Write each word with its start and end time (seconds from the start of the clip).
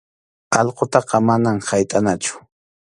Allqutaqa 0.59 1.17
manam 1.27 1.57
haytʼanachu. 1.67 2.33